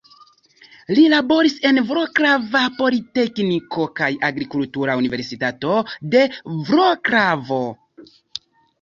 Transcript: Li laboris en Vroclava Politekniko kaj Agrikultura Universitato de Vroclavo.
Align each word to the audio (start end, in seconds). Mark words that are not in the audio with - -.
Li 0.99 1.03
laboris 1.13 1.57
en 1.71 1.79
Vroclava 1.89 2.63
Politekniko 2.79 3.87
kaj 4.01 4.11
Agrikultura 4.33 4.99
Universitato 5.05 5.79
de 6.17 6.27
Vroclavo. 6.51 7.65